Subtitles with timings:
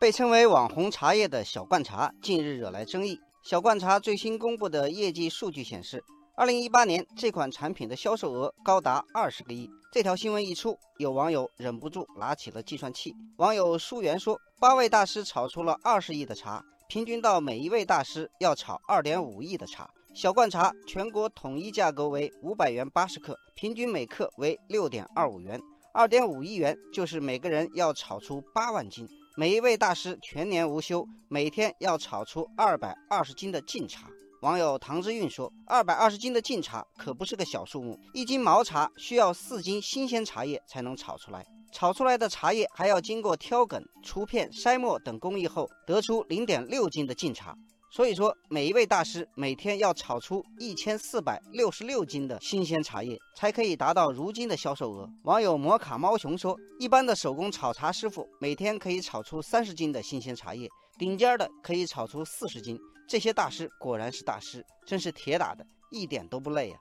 [0.00, 3.18] 被称为网红茶叶的小罐茶近日惹来争议。
[3.42, 6.00] 小罐茶最新公布的业绩数据显示，
[6.36, 9.68] 二零一八年这款产品的销售额高达二十个亿。
[9.92, 13.12] 这条新闻一出，有网友忍不住拿起了计算器。
[13.38, 19.90] 网友舒源说：“八位大师炒出了二十亿的茶，平均到每一位大师要炒二点五亿的茶。
[20.14, 25.60] 小罐茶全国统一价格为五百元八十克，平均每克为六点二五元。
[25.92, 29.04] 二点五亿元就是每个人要炒出八万斤。”
[29.38, 34.10] 每一位大师全年无休，每天要炒出二百二十斤的净茶。
[34.42, 41.46] 网友唐之韵说：“二百二十斤的净茶可不是个小数目，一斤毛茶需要四斤新鲜茶叶才能炒出来。
[41.72, 47.54] 炒出来的茶叶还要经过挑梗、除片、筛沫等工艺后，得出零点六斤的净茶。”
[47.90, 55.08] 所以说，每一位大师每天要炒出一千四百六十六斤的新鲜茶叶，才可以达到如今的销售额。
[55.24, 62.78] 网友摩卡猫熊说：“一般的手工炒茶师傅每天可以炒出三十斤的新鲜茶叶，顶尖的可以炒出四十斤。
[63.08, 66.78] 这些大师果然是大师，真是铁打的，一点都不累啊！”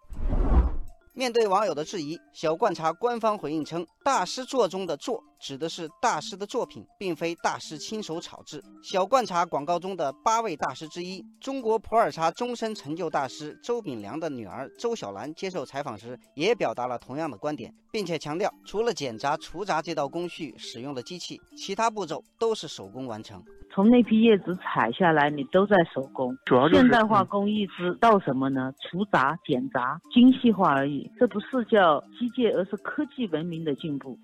[1.18, 23.44] 面对网友的质疑，小罐茶官方回应称：“大师作中的作指的是大师的作品，并非大师亲手炒制。”小罐茶广告中的八位大师之一，中国普洱茶终身成就大师周炳良的女儿周小兰接受采访时，也表达了同样的观点，并且强调，除了剪杂、除杂这道工序使用的机器，其他步骤都是手工完成。
[23.78, 26.36] 从那批叶子采下来，你都在手工。
[26.46, 28.74] 主要现代化工艺之到什么呢？
[28.82, 31.08] 除杂、减杂，精细化而已。
[31.20, 34.18] 这不是叫机械，而是科技文明的进步。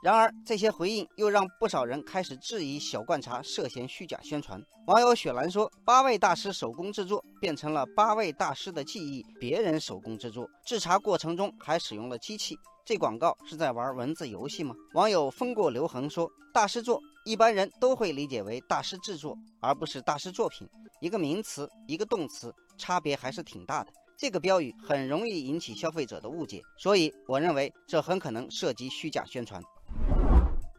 [0.00, 4.62] 然而，这些回应又让不少人开始质疑小罐茶涉嫌虚假宣传。
[4.86, 20.64] 网友雪兰说：“八位大师手工制作变成了八位大师的技艺，别人手工制作，制茶过程中还使用了机器，这广告是在玩文字游戏吗？”网友风过留痕说：“大师作。”一般人都会理解为大师制作，而不是大师作品。
[21.00, 23.92] 一个名词，一个动词，差别还是挺大的。
[24.16, 29.60] 这个标语很容易引起消费者的误解，所以我认为这很可能涉及虚假宣传。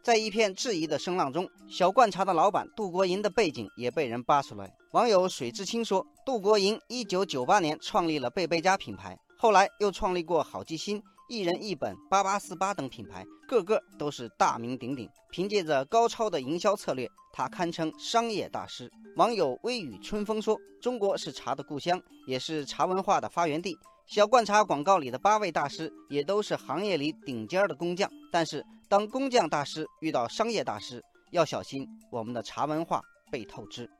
[0.02, 4.74] 在一片质疑的声浪中，小罐茶的老板杜国营的背景也被人扒出来。
[4.92, 11.02] 网友水知青说，杜国营一九九八年创立了贝贝家品牌，后来又创立过好记星。
[11.28, 15.06] 一人一本、八八四八等品牌，个个都是大名鼎鼎。
[15.30, 18.90] 凭借着高超的营销策略，他堪称商业大师。
[19.16, 23.76] 网友微雨春风说：“中国是茶的故乡，也是茶文化的发源地。
[24.06, 28.10] 小罐茶广告里的八位大师，也都是行业里顶尖的工匠。
[28.32, 31.02] 但是，当工匠大师遇到商业大师，
[31.32, 33.86] 要小心我们的茶文化被透支。”